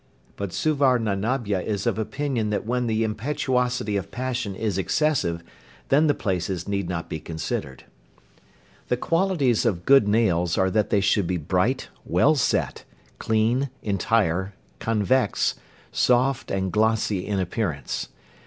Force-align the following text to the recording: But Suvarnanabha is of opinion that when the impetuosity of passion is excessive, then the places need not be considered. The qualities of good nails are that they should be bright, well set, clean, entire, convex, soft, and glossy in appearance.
But 0.35 0.49
Suvarnanabha 0.51 1.63
is 1.63 1.85
of 1.85 1.99
opinion 1.99 2.49
that 2.49 2.65
when 2.65 2.87
the 2.87 3.03
impetuosity 3.03 3.97
of 3.97 4.09
passion 4.09 4.55
is 4.55 4.79
excessive, 4.79 5.43
then 5.89 6.07
the 6.07 6.15
places 6.15 6.67
need 6.67 6.89
not 6.89 7.07
be 7.07 7.19
considered. 7.19 7.83
The 8.87 8.97
qualities 8.97 9.63
of 9.63 9.85
good 9.85 10.07
nails 10.07 10.57
are 10.57 10.71
that 10.71 10.89
they 10.89 11.01
should 11.01 11.27
be 11.27 11.37
bright, 11.37 11.89
well 12.03 12.33
set, 12.33 12.83
clean, 13.19 13.69
entire, 13.83 14.55
convex, 14.79 15.53
soft, 15.91 16.49
and 16.49 16.71
glossy 16.71 17.23
in 17.27 17.39
appearance. 17.39 18.09